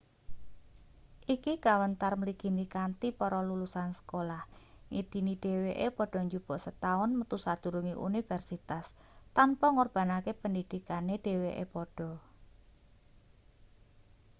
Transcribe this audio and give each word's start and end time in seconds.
iki 1.35 1.53
kawentar 1.65 2.13
mligine 2.21 2.65
kanthi 2.75 3.07
para 3.19 3.39
lulusan 3.47 3.89
sekolah 3.99 4.41
ngidini 4.91 5.33
dheweke 5.43 5.87
padha 5.97 6.19
njupuk 6.25 6.57
setaun 6.65 7.11
metu 7.17 7.37
sadurunge 7.45 7.93
universitas 8.09 8.85
tanpa 9.37 9.67
ngorbanake 9.75 10.31
pendhidhikane 10.41 11.15
dheweke 11.25 11.65
padha 11.73 12.09